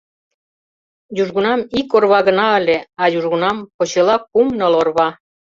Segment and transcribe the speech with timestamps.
[1.21, 5.07] Южгунам ик орва гына ыле, а южгунам— почела кум-ныл орва.